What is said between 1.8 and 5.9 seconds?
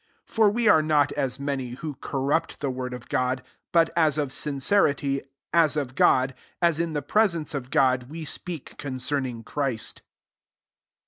corrupt| the word of God: but, as of sincerity, as